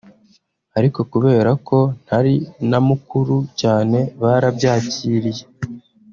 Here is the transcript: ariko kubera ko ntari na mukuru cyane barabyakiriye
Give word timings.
ariko 0.77 0.99
kubera 1.11 1.51
ko 1.67 1.77
ntari 2.03 2.35
na 2.69 2.79
mukuru 2.87 3.35
cyane 3.59 3.99
barabyakiriye 4.21 5.43